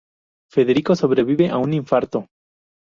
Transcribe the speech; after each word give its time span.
Federico 0.51 0.95
sobrevive 0.95 1.47
a 1.51 1.57
un 1.65 1.71
infarto. 1.81 2.19